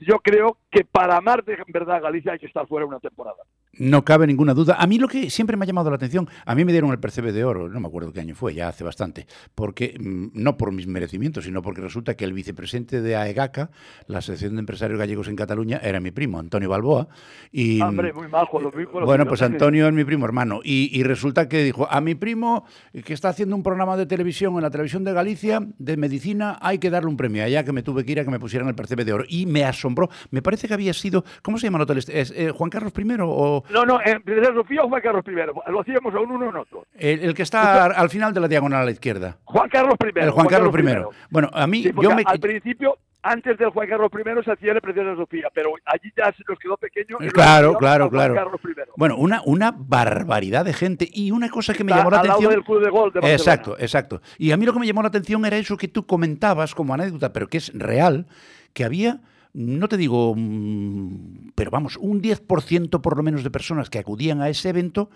yo 0.00 0.18
creo 0.20 0.58
que 0.70 0.84
para 0.84 1.16
amar 1.16 1.44
de 1.44 1.58
verdad 1.68 2.00
Galicia 2.00 2.32
hay 2.32 2.38
que 2.38 2.46
estar 2.46 2.66
fuera 2.66 2.86
una 2.86 3.00
temporada. 3.00 3.42
No 3.78 4.04
cabe 4.04 4.26
ninguna 4.26 4.54
duda. 4.54 4.76
A 4.78 4.86
mí 4.86 4.98
lo 4.98 5.08
que 5.08 5.30
siempre 5.30 5.56
me 5.56 5.64
ha 5.64 5.66
llamado 5.66 5.90
la 5.90 5.96
atención, 5.96 6.28
a 6.44 6.54
mí 6.54 6.64
me 6.64 6.72
dieron 6.72 6.90
el 6.90 6.98
Percebe 6.98 7.32
de 7.32 7.44
Oro, 7.44 7.68
no 7.68 7.80
me 7.80 7.88
acuerdo 7.88 8.12
qué 8.12 8.20
año 8.20 8.34
fue, 8.34 8.54
ya 8.54 8.68
hace 8.68 8.84
bastante, 8.84 9.26
porque 9.54 9.96
mm, 9.98 10.28
no 10.34 10.56
por 10.56 10.72
mis 10.72 10.86
merecimientos, 10.86 11.44
sino 11.44 11.62
porque 11.62 11.80
resulta 11.80 12.14
que 12.16 12.24
el 12.24 12.32
vicepresidente 12.32 13.00
de 13.00 13.16
AEGACA, 13.16 13.70
la 14.06 14.18
Asociación 14.18 14.54
de 14.54 14.60
Empresarios 14.60 14.98
Gallegos 14.98 15.28
en 15.28 15.36
Cataluña, 15.36 15.80
era 15.82 16.00
mi 16.00 16.10
primo, 16.10 16.38
Antonio 16.38 16.68
Balboa. 16.68 17.08
Y, 17.52 17.80
Hombre, 17.80 18.12
muy 18.12 18.26
mismo. 18.26 19.00
Bueno, 19.04 19.26
pues 19.26 19.42
Antonio 19.42 19.86
es 19.86 19.92
mi 19.92 20.04
primo 20.04 20.24
hermano. 20.24 20.60
Y, 20.62 21.02
resulta 21.02 21.48
que 21.48 21.62
dijo, 21.62 21.86
a 21.90 22.00
mi 22.00 22.14
primo 22.14 22.64
que 23.04 23.12
está 23.12 23.28
haciendo 23.28 23.56
un 23.56 23.62
programa 23.62 23.96
de 23.96 24.06
televisión 24.06 24.54
en 24.54 24.62
la 24.62 24.70
televisión 24.70 25.04
de 25.04 25.12
Galicia, 25.12 25.60
de 25.78 25.96
medicina, 25.96 26.58
hay 26.60 26.78
que 26.78 26.90
darle 26.90 27.08
un 27.08 27.16
premio. 27.16 27.44
Allá 27.44 27.64
que 27.64 27.72
me 27.72 27.82
tuve 27.82 28.04
que 28.04 28.12
ir 28.12 28.20
a 28.20 28.24
que 28.24 28.30
me 28.30 28.38
pusieran 28.38 28.68
el 28.68 28.74
Percebe 28.74 29.04
de 29.04 29.12
Oro. 29.12 29.24
Y 29.28 29.46
me 29.46 29.64
asombró. 29.64 30.08
Me 30.30 30.42
parece 30.42 30.68
que 30.68 30.74
había 30.74 30.94
sido, 30.94 31.24
¿cómo 31.42 31.58
se 31.58 31.66
llama 31.66 31.78
el 31.78 31.82
hotel? 31.82 31.98
¿Es, 31.98 32.30
eh, 32.30 32.50
¿Juan 32.50 32.70
Carlos 32.70 32.92
I 32.96 33.04
o...? 33.20 33.63
No, 33.70 33.84
no, 33.84 33.98
en 34.04 34.22
Princesa 34.22 34.52
Sofía 34.52 34.82
o 34.82 34.88
Juan 34.88 35.02
Carlos 35.02 35.24
I. 35.26 35.70
Lo 35.70 35.80
hacíamos 35.80 36.14
a 36.14 36.20
un 36.20 36.30
uno 36.32 36.50
en 36.50 36.56
otro. 36.56 36.86
El, 36.94 37.34
que 37.34 37.42
está 37.42 37.86
al 37.86 38.10
final 38.10 38.32
de 38.34 38.40
la 38.40 38.48
diagonal 38.48 38.82
a 38.82 38.84
la 38.84 38.90
izquierda. 38.90 39.38
Juan 39.44 39.68
Carlos 39.68 39.96
I. 40.00 40.18
El 40.20 40.30
Juan, 40.30 40.46
Carlos, 40.46 40.74
I. 40.78 41.16
Bueno, 41.30 41.50
a 41.52 41.66
mí... 41.66 41.82
yo 41.82 42.14
me... 42.14 42.22
Al 42.26 42.40
principio 42.40 42.98
antes 43.24 43.56
del 43.56 43.70
Juan 43.70 43.88
Carlos 43.88 44.10
I 44.12 44.44
se 44.44 44.52
hacía 44.52 44.72
el 44.72 44.80
Princesa 44.80 45.16
Sofía, 45.16 45.48
pero 45.52 45.72
allí 45.86 46.12
ya 46.16 46.32
se 46.32 46.42
nos 46.46 46.58
quedó 46.58 46.76
pequeño. 46.76 47.16
claro, 47.32 47.74
claro, 47.76 48.10
claro. 48.10 48.60
Bueno, 48.96 49.16
una, 49.16 49.42
una 49.46 49.74
barbaridad 49.76 50.64
de 50.64 50.74
gente 50.74 51.08
y 51.10 51.30
una 51.30 51.48
cosa 51.48 51.72
que 51.74 51.84
me 51.84 51.92
llamó 51.92 52.10
la 52.10 52.20
atención. 52.20 52.50
del 52.50 52.62
club 52.62 52.84
de 52.84 52.90
gol 52.90 53.12
de 53.12 53.32
exacto, 53.32 53.76
exacto. 53.78 54.20
Y 54.38 54.52
a 54.52 54.56
mí 54.56 54.66
lo 54.66 54.72
que 54.72 54.78
me 54.78 54.86
llamó 54.86 55.02
la 55.02 55.08
atención 55.08 55.44
era 55.44 55.56
eso 55.56 55.76
que 55.76 55.88
tú 55.88 56.06
comentabas 56.06 56.74
como 56.74 56.94
anécdota, 56.94 57.32
pero 57.32 57.48
que 57.48 57.58
es 57.58 57.72
real, 57.74 58.26
que 58.74 58.84
había 58.84 59.20
no 59.54 59.88
te 59.88 59.96
digo, 59.96 60.34
mm, 60.36 61.52
pero 61.54 61.70
vamos, 61.70 61.96
un 61.96 62.20
10% 62.20 63.00
por 63.00 63.16
lo 63.16 63.22
menos 63.22 63.44
de 63.44 63.50
personas 63.50 63.88
que 63.88 63.98
acudían 63.98 64.42
a 64.42 64.48
ese 64.48 64.68
evento 64.68 65.10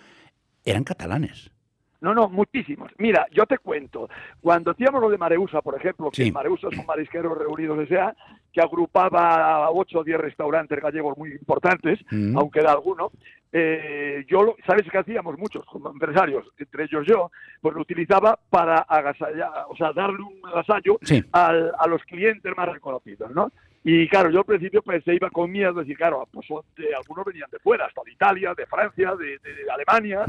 eran 0.64 0.84
catalanes. 0.84 1.50
No, 2.00 2.14
no, 2.14 2.28
muchísimos. 2.28 2.92
Mira, 2.98 3.26
yo 3.32 3.44
te 3.46 3.58
cuento, 3.58 4.08
cuando 4.40 4.70
hacíamos 4.70 5.00
lo 5.00 5.10
de 5.10 5.18
Mareusa, 5.18 5.60
por 5.62 5.76
ejemplo, 5.76 6.10
que 6.12 6.30
Mareusa 6.30 6.68
son 6.72 6.86
marisqueros 6.86 7.36
reunidos, 7.36 7.88
que 8.52 8.60
agrupaba 8.60 9.64
a 9.64 9.70
8 9.72 9.98
o 9.98 10.04
10 10.04 10.20
restaurantes 10.20 10.80
gallegos 10.80 11.18
muy 11.18 11.32
importantes, 11.32 11.98
mm. 12.12 12.38
aunque 12.38 12.60
era 12.60 12.70
alguno, 12.70 13.10
eh, 13.50 14.24
yo, 14.28 14.54
¿sabes 14.64 14.86
qué 14.88 14.98
hacíamos 14.98 15.36
muchos 15.38 15.64
como 15.64 15.90
empresarios, 15.90 16.46
entre 16.56 16.84
ellos 16.84 17.04
yo? 17.04 17.32
Pues 17.60 17.74
lo 17.74 17.80
utilizaba 17.80 18.38
para 18.48 18.78
agasallar, 18.82 19.50
o 19.68 19.76
sea, 19.76 19.92
darle 19.92 20.22
un 20.22 20.38
agasallo 20.44 21.00
a 21.32 21.86
los 21.88 22.02
clientes 22.04 22.52
más 22.56 22.68
reconocidos, 22.68 23.32
¿no? 23.32 23.50
Y 23.84 24.08
claro, 24.08 24.30
yo 24.30 24.40
al 24.40 24.44
principio 24.44 24.82
se 25.04 25.14
iba 25.14 25.30
con 25.30 25.50
miedo, 25.50 25.74
decir, 25.74 25.96
claro, 25.96 26.28
pues 26.32 26.46
algunos 26.96 27.24
venían 27.24 27.48
de 27.50 27.58
fuera, 27.58 27.86
hasta 27.86 28.02
de 28.04 28.12
Italia, 28.12 28.54
de 28.54 28.66
Francia, 28.66 29.14
de, 29.14 29.38
Alemania, 29.72 30.24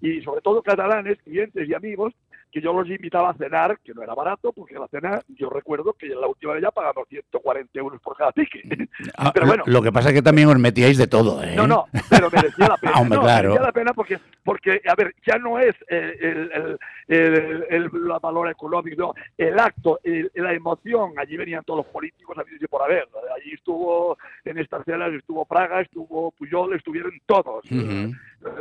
y 0.00 0.20
sobre 0.22 0.40
todo 0.40 0.62
catalanes, 0.62 1.18
clientes 1.22 1.68
y 1.68 1.74
amigos, 1.74 2.12
que 2.50 2.60
yo 2.60 2.72
los 2.72 2.88
invitaba 2.88 3.30
a 3.30 3.34
cenar, 3.34 3.78
que 3.80 3.92
no 3.94 4.02
era 4.02 4.14
barato, 4.14 4.52
porque 4.52 4.74
la 4.74 4.88
cena, 4.88 5.20
yo 5.28 5.50
recuerdo 5.50 5.92
que 5.92 6.06
en 6.06 6.20
la 6.20 6.26
última 6.26 6.54
vez 6.54 6.62
ya 6.62 6.70
pagamos 6.70 7.06
140 7.08 7.78
euros 7.78 8.00
por 8.00 8.16
cada 8.16 8.32
ticket. 8.32 8.88
Ah, 9.16 9.30
pero 9.34 9.46
bueno. 9.46 9.64
Lo 9.66 9.82
que 9.82 9.92
pasa 9.92 10.08
es 10.08 10.14
que 10.14 10.22
también 10.22 10.48
os 10.48 10.58
metíais 10.58 10.98
de 10.98 11.06
todo, 11.06 11.42
¿eh? 11.42 11.54
No, 11.54 11.66
no, 11.66 11.86
pero 12.08 12.30
merecía 12.30 12.68
la 12.68 12.76
pena. 12.80 12.92
Ah, 12.94 13.04
merecía 13.04 13.60
la 13.60 13.72
pena 13.72 13.92
porque, 13.92 14.18
porque, 14.42 14.80
a 14.88 14.94
ver, 14.94 15.14
ya 15.26 15.38
no 15.38 15.58
es 15.58 15.74
el, 15.88 16.78
el, 17.08 17.66
el, 17.68 17.88
valor 18.20 18.50
económico, 18.50 19.14
el 19.36 19.58
acto, 19.58 20.00
la 20.34 20.52
emoción. 20.52 21.12
Allí 21.16 21.36
venían 21.36 21.64
todos 21.64 21.84
los 21.84 21.92
políticos 21.92 22.36
a 22.38 22.44
por 22.68 22.82
haber. 22.82 23.08
Allí 23.36 23.52
estuvo, 23.52 24.16
en 24.44 24.58
estas 24.58 24.84
cenas 24.84 25.12
estuvo 25.12 25.44
Praga, 25.44 25.80
estuvo 25.80 26.30
Puyol, 26.32 26.74
estuvieron 26.74 27.12
todos. 27.26 27.64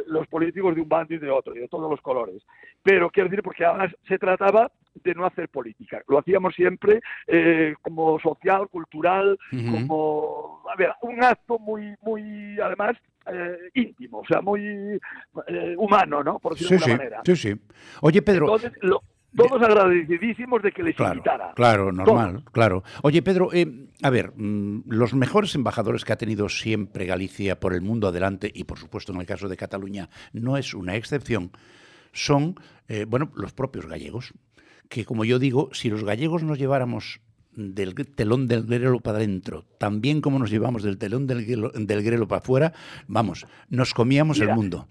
Los 0.07 0.27
políticos 0.27 0.75
de 0.75 0.81
un 0.81 0.89
bando 0.89 1.13
y 1.13 1.17
de 1.19 1.29
otro, 1.29 1.55
y 1.55 1.59
de 1.59 1.67
todos 1.67 1.89
los 1.89 2.01
colores. 2.01 2.41
Pero 2.83 3.09
quiero 3.09 3.29
decir, 3.29 3.43
porque 3.43 3.65
se 4.07 4.17
trataba 4.17 4.71
de 5.03 5.15
no 5.15 5.25
hacer 5.25 5.49
política. 5.49 6.01
Lo 6.07 6.19
hacíamos 6.19 6.55
siempre 6.55 7.01
eh, 7.27 7.75
como 7.81 8.19
social, 8.19 8.67
cultural, 8.69 9.37
como, 9.51 10.63
a 10.71 10.75
ver, 10.75 10.91
un 11.01 11.23
acto 11.23 11.59
muy, 11.59 11.95
muy, 12.01 12.59
además, 12.59 12.97
eh, 13.31 13.69
íntimo, 13.75 14.19
o 14.19 14.25
sea, 14.25 14.41
muy 14.41 14.61
eh, 14.61 15.75
humano, 15.77 16.23
¿no? 16.23 16.39
Por 16.39 16.53
decirlo 16.53 16.77
de 16.77 16.83
alguna 16.83 16.97
manera. 16.97 17.21
Sí, 17.25 17.35
sí. 17.35 17.53
Oye, 18.01 18.21
Pedro. 18.21 18.57
todos 19.35 19.61
agradecidísimos 19.61 20.63
de 20.63 20.71
que 20.71 20.83
les 20.83 20.95
claro, 20.95 21.15
invitara. 21.15 21.51
Claro, 21.55 21.91
normal, 21.91 22.43
claro. 22.51 22.83
Oye, 23.03 23.21
Pedro, 23.21 23.49
a 24.01 24.09
ver, 24.09 24.31
mm, 24.35 24.83
los 24.87 25.13
mejores 25.13 25.53
embajadores 25.55 26.05
que 26.05 26.13
ha 26.13 26.17
tenido 26.17 26.49
siempre 26.49 27.05
Galicia 27.05 27.59
por 27.59 27.73
el 27.73 27.81
mundo 27.81 28.07
adelante, 28.07 28.49
y 28.53 28.63
por 28.63 28.79
supuesto 28.79 29.11
en 29.11 29.19
el 29.19 29.27
caso 29.27 29.47
de 29.47 29.57
Cataluña 29.57 30.09
no 30.33 30.57
es 30.57 30.73
una 30.73 30.95
excepción, 30.95 31.51
son, 32.17 32.55
bueno, 33.07 33.31
los 33.35 33.53
propios 33.53 33.85
gallegos 33.85 34.33
que, 34.89 35.05
como 35.05 35.25
yo 35.25 35.39
digo, 35.39 35.69
si 35.73 35.89
los 35.89 36.03
gallegos 36.03 36.43
nos 36.43 36.57
lleváramos 36.57 37.19
del 37.55 37.95
telón 37.95 38.47
del 38.47 38.63
grelo 38.63 38.99
para 38.99 39.17
adentro, 39.17 39.65
también 39.79 40.21
como 40.21 40.39
nos 40.39 40.51
llevamos 40.51 40.83
del 40.83 40.97
telón 40.97 41.27
del 41.27 41.45
grelo, 41.45 41.71
del 41.71 42.03
grelo 42.03 42.27
para 42.27 42.39
afuera, 42.39 42.73
vamos, 43.07 43.47
nos 43.69 43.93
comíamos 43.93 44.39
el 44.39 44.49
mundo. 44.53 44.87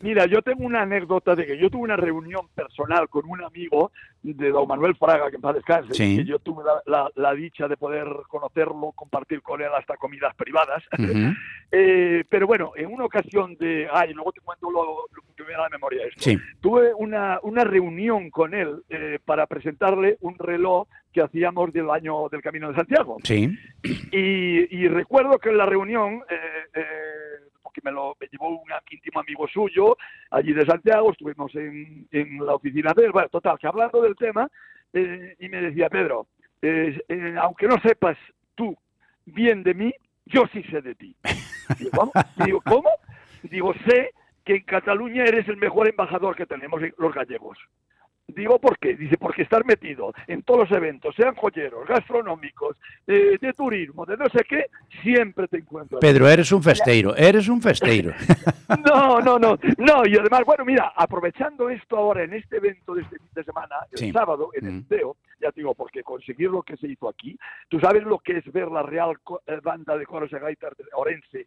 Mira, 0.00 0.26
yo 0.26 0.42
tengo 0.42 0.64
una 0.64 0.82
anécdota 0.82 1.34
de 1.34 1.44
que 1.44 1.58
yo 1.58 1.70
tuve 1.70 1.82
una 1.82 1.96
reunión 1.96 2.48
personal 2.54 3.08
con 3.08 3.28
un 3.28 3.42
amigo 3.42 3.90
de 4.22 4.50
don 4.50 4.68
Manuel 4.68 4.94
Fraga, 4.94 5.28
que 5.28 5.36
en 5.36 5.42
paz 5.42 5.56
descanse, 5.56 5.92
que 5.92 6.24
yo 6.24 6.38
tuve 6.38 6.62
la, 6.86 7.34
dicha 7.34 7.66
de 7.66 7.76
poder 7.76 8.06
conocerlo, 8.28 8.92
compartir 8.92 9.42
con 9.42 9.60
él 9.60 9.70
hasta 9.76 9.96
comidas 9.96 10.34
privadas. 10.34 10.82
Eh, 11.70 12.24
pero 12.30 12.46
bueno, 12.46 12.72
en 12.76 12.90
una 12.90 13.04
ocasión 13.04 13.54
de... 13.56 13.86
Ay, 13.92 14.14
luego 14.14 14.32
te 14.32 14.40
cuento 14.40 14.70
lo, 14.70 15.04
que 15.36 15.44
me 15.44 15.52
da 15.52 15.64
la 15.64 15.68
memoria 15.68 16.06
esto. 16.06 16.40
Tuve 16.62 16.94
una, 16.94 17.40
una 17.42 17.62
reunión 17.62 18.30
con 18.30 18.54
él 18.54 18.82
eh, 18.88 19.18
para 19.22 19.46
presentarle 19.46 20.16
un 20.22 20.38
reloj 20.38 20.88
que 21.12 21.20
hacíamos 21.20 21.70
del 21.74 21.90
año 21.90 22.30
del 22.30 22.40
Camino 22.40 22.68
de 22.70 22.74
Santiago. 22.74 23.18
Sí. 23.22 23.54
Y, 24.12 24.88
recuerdo 24.88 25.38
que 25.38 25.50
en 25.50 25.58
la 25.58 25.66
reunión... 25.66 26.22
Eh, 26.30 27.27
que 27.80 27.88
me 27.88 27.92
lo 27.92 28.16
llevó 28.30 28.48
un 28.48 28.68
íntimo 28.90 29.20
amigo 29.20 29.46
suyo 29.48 29.96
allí 30.30 30.52
de 30.52 30.66
Santiago, 30.66 31.12
estuvimos 31.12 31.54
en, 31.54 32.06
en 32.10 32.44
la 32.44 32.54
oficina 32.54 32.92
de 32.96 33.06
él, 33.06 33.12
bueno, 33.12 33.28
total, 33.28 33.58
que 33.58 33.66
hablando 33.66 34.02
del 34.02 34.16
tema, 34.16 34.48
eh, 34.92 35.36
y 35.38 35.48
me 35.48 35.60
decía, 35.60 35.88
Pedro, 35.88 36.26
eh, 36.62 37.00
eh, 37.08 37.34
aunque 37.40 37.66
no 37.68 37.78
sepas 37.80 38.16
tú 38.54 38.76
bien 39.26 39.62
de 39.62 39.74
mí, 39.74 39.94
yo 40.26 40.44
sí 40.52 40.62
sé 40.64 40.82
de 40.82 40.94
ti. 40.94 41.14
Digo, 41.78 41.90
¿cómo? 41.92 42.12
Digo, 42.44 42.60
¿cómo? 42.64 42.90
Digo, 43.42 43.74
sé 43.86 44.12
que 44.44 44.56
en 44.56 44.64
Cataluña 44.64 45.24
eres 45.24 45.46
el 45.48 45.56
mejor 45.56 45.88
embajador 45.88 46.34
que 46.34 46.46
tenemos 46.46 46.80
los 46.96 47.14
gallegos. 47.14 47.58
Digo, 48.28 48.58
¿por 48.58 48.78
qué? 48.78 48.94
Dice, 48.94 49.16
porque 49.16 49.42
estar 49.42 49.64
metido 49.64 50.12
en 50.26 50.42
todos 50.42 50.68
los 50.68 50.78
eventos, 50.78 51.14
sean 51.14 51.34
joyeros, 51.34 51.86
gastronómicos, 51.88 52.76
de 53.06 53.52
turismo, 53.56 54.04
de 54.04 54.16
no 54.16 54.28
sé 54.28 54.44
qué, 54.48 54.66
siempre 55.02 55.48
te 55.48 55.58
encuentro. 55.58 55.98
Pedro, 55.98 56.28
eres 56.28 56.52
un 56.52 56.62
festeiro, 56.62 57.16
eres 57.16 57.48
un 57.48 57.62
festeiro. 57.62 58.12
no, 58.84 59.20
no, 59.20 59.38
no, 59.38 59.58
no, 59.78 60.06
y 60.06 60.16
además, 60.16 60.42
bueno, 60.44 60.64
mira, 60.64 60.92
aprovechando 60.94 61.70
esto 61.70 61.96
ahora 61.96 62.24
en 62.24 62.34
este 62.34 62.58
evento 62.58 62.94
de 62.94 63.02
este 63.02 63.16
fin 63.18 63.28
de 63.34 63.44
semana, 63.44 63.76
el 63.92 64.12
sábado, 64.12 64.50
en 64.54 64.66
el 64.66 64.86
TEO, 64.86 65.16
ya 65.40 65.50
te 65.50 65.60
digo, 65.60 65.74
porque 65.74 66.02
conseguir 66.02 66.50
lo 66.50 66.62
que 66.62 66.76
se 66.76 66.88
hizo 66.88 67.08
aquí, 67.08 67.38
tú 67.68 67.80
sabes 67.80 68.04
lo 68.04 68.18
que 68.18 68.38
es 68.38 68.52
ver 68.52 68.68
la 68.70 68.82
Real 68.82 69.16
eh, 69.46 69.60
Banda 69.62 69.96
de 69.96 70.04
Coros 70.04 70.30
y 70.32 70.36
Gaitas 70.36 70.76
de 70.76 70.84
Orense, 70.94 71.46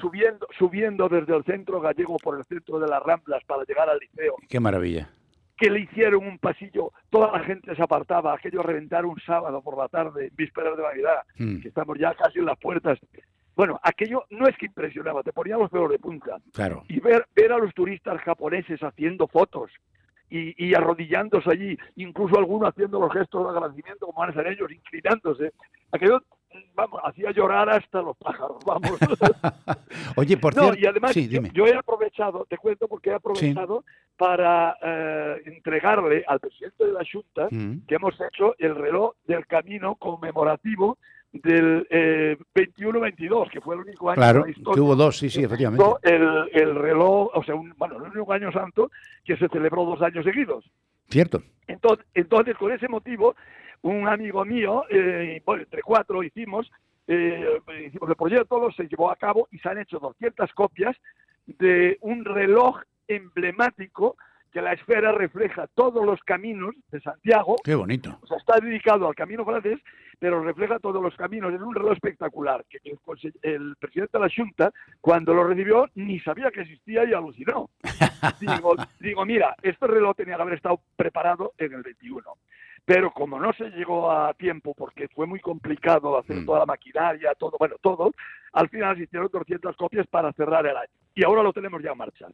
subiendo, 0.00 0.46
subiendo 0.58 1.08
desde 1.08 1.36
el 1.36 1.44
centro 1.44 1.80
gallego 1.80 2.16
por 2.18 2.38
el 2.38 2.44
centro 2.44 2.78
de 2.78 2.88
las 2.88 3.02
Ramblas 3.02 3.42
para 3.44 3.64
llegar 3.64 3.88
al 3.88 3.98
liceo. 3.98 4.36
Qué 4.48 4.60
maravilla 4.60 5.08
que 5.56 5.70
le 5.70 5.80
hicieron 5.80 6.26
un 6.26 6.38
pasillo, 6.38 6.92
toda 7.10 7.32
la 7.32 7.44
gente 7.44 7.74
se 7.74 7.82
apartaba, 7.82 8.34
aquello 8.34 8.62
reventar 8.62 9.06
un 9.06 9.18
sábado 9.20 9.62
por 9.62 9.78
la 9.78 9.88
tarde, 9.88 10.30
vísperas 10.34 10.76
de 10.76 10.82
Navidad, 10.82 11.22
mm. 11.38 11.60
que 11.60 11.68
estamos 11.68 11.98
ya 11.98 12.14
casi 12.14 12.40
en 12.40 12.46
las 12.46 12.58
puertas. 12.58 12.98
Bueno, 13.54 13.78
aquello 13.82 14.24
no 14.30 14.48
es 14.48 14.56
que 14.56 14.66
impresionaba, 14.66 15.22
te 15.22 15.32
ponía 15.32 15.56
los 15.56 15.70
pelos 15.70 15.90
de 15.90 15.98
punta. 15.98 16.38
Claro. 16.52 16.82
Y 16.88 16.98
ver, 16.98 17.26
ver 17.36 17.52
a 17.52 17.58
los 17.58 17.72
turistas 17.72 18.20
japoneses 18.22 18.82
haciendo 18.82 19.28
fotos 19.28 19.70
y, 20.28 20.66
y 20.66 20.74
arrodillándose 20.74 21.50
allí, 21.50 21.78
incluso 21.94 22.36
algunos 22.36 22.70
haciendo 22.70 22.98
los 22.98 23.12
gestos 23.12 23.44
de 23.44 23.50
agradecimiento 23.50 24.06
como 24.06 24.18
van 24.18 24.30
a 24.30 24.32
hacer 24.32 24.48
ellos, 24.48 24.72
inclinándose. 24.72 25.52
Aquello 25.92 26.20
vamos, 26.74 27.00
hacía 27.04 27.30
llorar 27.30 27.68
hasta 27.70 28.02
los 28.02 28.16
pájaros, 28.16 28.58
vamos. 28.66 28.92
Oye, 30.16 30.36
por 30.36 30.54
cierto, 30.54 30.78
y 30.78 30.86
además 30.86 31.14
yo, 31.14 31.66
he 31.66 31.74
aprovechado, 31.74 32.46
te 32.48 32.56
cuento 32.58 32.88
porque 32.88 33.10
he 33.10 33.14
aprovechado 33.14 33.84
para 34.16 34.76
eh, 34.82 35.42
entregarle 35.46 36.24
al 36.26 36.40
presidente 36.40 36.86
de 36.86 36.92
la 36.92 37.04
Junta 37.10 37.48
mm. 37.50 37.86
que 37.86 37.94
hemos 37.94 38.14
hecho 38.20 38.54
el 38.58 38.74
reloj 38.74 39.14
del 39.26 39.46
camino 39.46 39.96
conmemorativo 39.96 40.98
del 41.32 41.86
eh, 41.90 42.36
21-22, 42.54 43.50
que 43.50 43.60
fue 43.60 43.74
el 43.74 43.80
único 43.82 44.08
año 44.08 44.14
claro, 44.14 44.44
que 44.44 44.80
hubo 44.80 44.94
dos, 44.94 45.18
sí, 45.18 45.28
sí, 45.28 45.42
efectivamente. 45.42 45.84
El, 46.02 46.48
el 46.52 46.76
reloj, 46.76 47.30
o 47.34 47.42
sea, 47.42 47.56
un, 47.56 47.74
bueno, 47.76 47.96
el 47.96 48.02
único 48.02 48.32
año 48.32 48.52
santo 48.52 48.90
que 49.24 49.36
se 49.36 49.48
celebró 49.48 49.84
dos 49.84 50.00
años 50.00 50.24
seguidos. 50.24 50.64
Cierto. 51.08 51.42
Entonces, 51.66 52.06
entonces 52.14 52.56
con 52.56 52.72
ese 52.72 52.88
motivo, 52.88 53.34
un 53.84 54.08
amigo 54.08 54.44
mío, 54.44 54.84
eh, 54.88 55.42
entre 55.46 55.82
cuatro 55.82 56.22
hicimos, 56.22 56.70
eh, 57.06 57.60
hicimos 57.86 58.08
el 58.08 58.16
proyecto, 58.16 58.72
se 58.72 58.88
llevó 58.88 59.10
a 59.10 59.16
cabo 59.16 59.46
y 59.50 59.58
se 59.58 59.68
han 59.68 59.78
hecho 59.78 59.98
200 59.98 60.52
copias 60.54 60.96
de 61.46 61.98
un 62.00 62.24
reloj 62.24 62.80
emblemático 63.06 64.16
que 64.50 64.62
la 64.62 64.72
esfera 64.72 65.12
refleja 65.12 65.66
todos 65.74 66.06
los 66.06 66.20
caminos 66.20 66.74
de 66.90 67.00
Santiago. 67.00 67.56
Qué 67.62 67.74
bonito. 67.74 68.16
O 68.22 68.26
sea, 68.26 68.38
está 68.38 68.58
dedicado 68.58 69.06
al 69.06 69.14
camino 69.14 69.44
francés, 69.44 69.80
pero 70.18 70.42
refleja 70.42 70.78
todos 70.78 71.02
los 71.02 71.14
caminos. 71.16 71.52
Es 71.52 71.60
un 71.60 71.74
reloj 71.74 71.92
espectacular 71.92 72.64
que 72.70 72.78
el, 73.42 73.76
presidente 73.76 74.16
de 74.16 74.24
la 74.24 74.32
Junta, 74.34 74.72
cuando 75.00 75.34
lo 75.34 75.44
recibió, 75.44 75.90
ni 75.96 76.20
sabía 76.20 76.50
que 76.50 76.62
existía 76.62 77.04
y 77.04 77.12
alucinó. 77.12 77.68
digo, 78.40 78.76
digo, 79.00 79.26
mira, 79.26 79.54
este 79.60 79.86
reloj 79.88 80.16
tenía 80.16 80.36
que 80.36 80.42
haber 80.42 80.54
estado 80.54 80.80
preparado 80.96 81.52
en 81.58 81.74
el 81.74 81.82
21 81.82 82.22
pero 82.84 83.10
como 83.12 83.40
no 83.40 83.52
se 83.52 83.70
llegó 83.70 84.10
a 84.10 84.34
tiempo 84.34 84.74
porque 84.74 85.08
fue 85.08 85.26
muy 85.26 85.40
complicado 85.40 86.18
hacer 86.18 86.36
mm. 86.36 86.46
toda 86.46 86.60
la 86.60 86.66
maquinaria, 86.66 87.34
todo, 87.34 87.56
bueno, 87.58 87.76
todo, 87.80 88.12
al 88.52 88.68
final 88.68 88.96
se 88.96 89.04
hicieron 89.04 89.28
200 89.32 89.76
copias 89.76 90.06
para 90.06 90.32
cerrar 90.32 90.66
el 90.66 90.76
año. 90.76 90.90
Y 91.14 91.24
ahora 91.24 91.42
lo 91.42 91.52
tenemos 91.52 91.82
ya 91.82 91.92
en 91.92 91.98
marcha. 91.98 92.26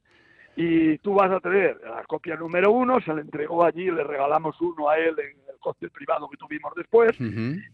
Y 0.57 0.99
tú 0.99 1.15
vas 1.15 1.31
a 1.31 1.41
tener 1.41 1.81
la 1.83 2.03
copia 2.05 2.37
número 2.37 2.73
uno, 2.73 3.01
se 3.01 3.15
le 3.15 3.21
entregó 3.21 3.65
allí, 3.65 3.91
le 3.91 4.03
regalamos 4.03 4.61
uno 4.61 4.89
a 4.89 4.99
él 4.99 5.15
en 5.19 5.39
el 5.49 5.59
coste 5.61 5.89
privado 5.91 6.29
que 6.29 6.37
tuvimos 6.37 6.75
después, 6.75 7.13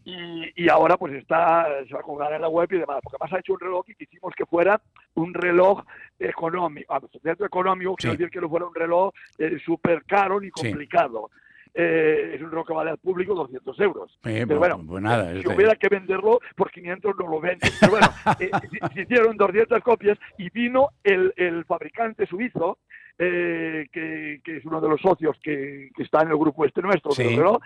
y, 0.04 0.68
ahora 0.68 0.96
pues 0.96 1.14
está, 1.14 1.66
se 1.88 1.94
va 1.94 2.00
a 2.00 2.02
colgar 2.02 2.32
en 2.34 2.42
la 2.42 2.48
web 2.48 2.68
y 2.70 2.78
demás, 2.78 3.00
porque 3.02 3.16
además 3.18 3.32
ha 3.32 3.40
hecho 3.40 3.54
un 3.54 3.60
reloj 3.60 3.84
y 3.88 3.94
quisimos 3.94 4.34
que 4.36 4.44
fuera 4.44 4.80
un 5.14 5.32
reloj 5.32 5.82
económico, 6.18 6.94
dentro 7.22 7.46
económico, 7.46 7.94
quiero 7.96 8.12
decir 8.12 8.30
que 8.30 8.40
no 8.40 8.48
fuera 8.48 8.66
un 8.66 8.74
reloj 8.74 9.12
eh, 9.38 9.58
súper 9.64 10.04
caro 10.04 10.38
ni 10.38 10.50
complicado. 10.50 11.30
Eh, 11.78 12.32
es 12.34 12.40
un 12.40 12.48
reloj 12.50 12.66
que 12.66 12.72
vale 12.72 12.90
al 12.90 12.96
público 12.96 13.34
200 13.34 13.78
euros. 13.80 14.18
pero 14.22 14.58
bueno, 14.58 14.82
pues 14.86 15.02
nada, 15.02 15.30
si 15.38 15.46
hubiera 15.46 15.76
que 15.76 15.88
venderlo 15.90 16.40
por 16.56 16.70
500 16.70 17.14
no 17.18 17.28
lo 17.28 17.38
venden. 17.38 17.70
Pero 17.78 17.92
bueno, 17.92 18.06
eh, 18.40 18.50
se, 18.94 19.02
hicieron 19.02 19.36
200 19.36 19.82
copias 19.82 20.18
y 20.38 20.48
vino 20.48 20.88
el, 21.04 21.34
el 21.36 21.66
fabricante 21.66 22.26
suizo, 22.26 22.78
eh, 23.18 23.88
que, 23.92 24.40
es 24.42 24.64
uno 24.64 24.80
de 24.80 24.88
los 24.88 25.02
socios 25.02 25.36
que, 25.42 25.90
está 25.98 26.22
en 26.22 26.28
el 26.28 26.38
grupo 26.38 26.64
este 26.64 26.80
nuestro, 26.80 27.12
reloj, 27.14 27.58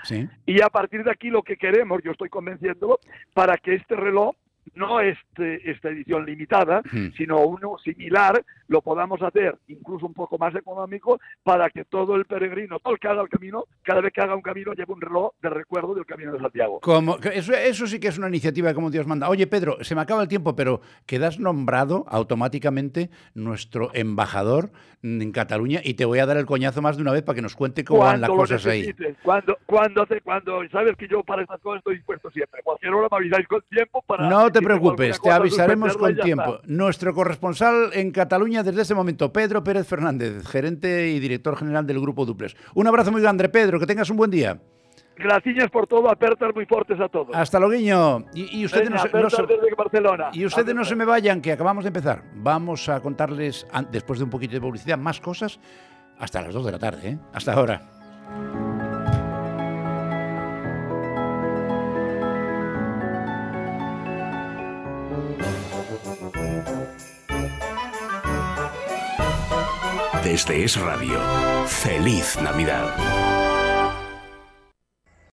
y 0.44 0.60
a 0.60 0.68
partir 0.70 1.04
de 1.04 1.12
aquí 1.12 1.30
lo 1.30 1.44
que 1.44 1.56
queremos, 1.56 2.02
yo 2.02 2.10
estoy 2.10 2.28
convenciéndolo, 2.28 2.98
para 3.32 3.58
que 3.58 3.74
este 3.74 3.94
reloj 3.94 4.34
no 4.74 5.00
este, 5.00 5.70
esta 5.70 5.88
edición 5.88 6.24
limitada, 6.24 6.82
sino 7.16 7.40
uno 7.40 7.76
similar, 7.82 8.44
lo 8.68 8.82
podamos 8.82 9.20
hacer 9.22 9.56
incluso 9.68 10.06
un 10.06 10.14
poco 10.14 10.38
más 10.38 10.54
económico 10.54 11.20
para 11.42 11.70
que 11.70 11.84
todo 11.84 12.14
el 12.16 12.24
peregrino, 12.24 12.78
todo 12.78 12.94
el 12.94 13.00
que 13.00 13.08
haga 13.08 13.22
el 13.22 13.28
camino, 13.28 13.64
cada 13.82 14.00
vez 14.00 14.12
que 14.12 14.20
haga 14.20 14.34
un 14.34 14.42
camino 14.42 14.72
lleve 14.72 14.92
un 14.92 15.00
reloj 15.00 15.32
de 15.42 15.50
recuerdo 15.50 15.94
del 15.94 16.06
Camino 16.06 16.32
de 16.32 16.38
Santiago. 16.38 16.80
Como, 16.80 17.16
eso, 17.18 17.52
eso 17.52 17.86
sí 17.86 17.98
que 17.98 18.08
es 18.08 18.18
una 18.18 18.28
iniciativa 18.28 18.72
como 18.74 18.90
Dios 18.90 19.06
manda. 19.06 19.28
Oye, 19.28 19.46
Pedro, 19.46 19.78
se 19.82 19.94
me 19.94 20.00
acaba 20.00 20.22
el 20.22 20.28
tiempo, 20.28 20.54
pero 20.54 20.80
quedas 21.06 21.38
nombrado 21.38 22.04
automáticamente 22.08 23.10
nuestro 23.34 23.90
embajador 23.94 24.70
en 25.02 25.32
Cataluña 25.32 25.80
y 25.82 25.94
te 25.94 26.04
voy 26.04 26.18
a 26.18 26.26
dar 26.26 26.36
el 26.36 26.46
coñazo 26.46 26.82
más 26.82 26.96
de 26.96 27.02
una 27.02 27.12
vez 27.12 27.22
para 27.22 27.36
que 27.36 27.42
nos 27.42 27.54
cuente 27.54 27.84
cómo 27.84 28.00
van 28.00 28.20
las 28.20 28.30
cosas 28.30 28.64
ahí. 28.66 28.94
Cuando, 29.22 29.56
cuando, 29.66 30.06
te, 30.06 30.20
cuando 30.20 30.60
sabes 30.70 30.96
que 30.96 31.08
yo 31.08 31.22
para 31.22 31.42
estas 31.42 31.60
cosas 31.60 31.78
estoy 31.78 31.96
dispuesto 31.96 32.30
siempre. 32.30 32.62
Cualquier 32.62 32.92
hora 32.94 33.08
me 33.10 33.16
avisáis 33.16 33.48
con 33.48 33.62
tiempo 33.62 34.02
para... 34.02 34.28
No 34.28 34.50
te 34.50 34.59
preocupes, 34.62 35.20
te 35.20 35.30
avisaremos 35.30 35.96
con 35.96 36.16
tiempo. 36.16 36.60
Nuestro 36.64 37.14
corresponsal 37.14 37.90
en 37.92 38.10
Cataluña 38.10 38.62
desde 38.62 38.82
ese 38.82 38.94
momento, 38.94 39.32
Pedro 39.32 39.62
Pérez 39.62 39.86
Fernández, 39.86 40.46
gerente 40.46 41.08
y 41.08 41.20
director 41.20 41.56
general 41.56 41.86
del 41.86 42.00
Grupo 42.00 42.24
Duples. 42.26 42.56
Un 42.74 42.86
abrazo 42.86 43.12
muy 43.12 43.22
grande, 43.22 43.48
Pedro, 43.48 43.78
que 43.78 43.86
tengas 43.86 44.10
un 44.10 44.16
buen 44.16 44.30
día. 44.30 44.60
Gracias 45.16 45.70
por 45.70 45.86
todo, 45.86 46.10
apertas 46.10 46.54
muy 46.54 46.64
fuertes 46.64 46.98
a 46.98 47.08
todos. 47.08 47.28
Hasta 47.34 47.60
luego, 47.60 47.74
Y, 48.32 48.60
y 48.60 48.64
ustedes, 48.64 48.88
no, 48.88 48.98
se, 48.98 49.10
y 50.32 50.46
ustedes 50.46 50.74
no 50.74 50.84
se 50.84 50.96
me 50.96 51.04
vayan, 51.04 51.42
que 51.42 51.52
acabamos 51.52 51.84
de 51.84 51.88
empezar. 51.88 52.22
Vamos 52.36 52.88
a 52.88 53.00
contarles, 53.00 53.66
después 53.90 54.18
de 54.18 54.24
un 54.24 54.30
poquito 54.30 54.54
de 54.54 54.62
publicidad, 54.62 54.96
más 54.96 55.20
cosas 55.20 55.60
hasta 56.18 56.40
las 56.40 56.54
2 56.54 56.64
de 56.64 56.72
la 56.72 56.78
tarde. 56.78 57.08
¿eh? 57.10 57.18
Hasta 57.34 57.52
ahora. 57.52 57.99
Desde 70.30 70.62
Es 70.62 70.78
Radio, 70.78 71.20
feliz 71.66 72.38
Navidad. 72.40 73.39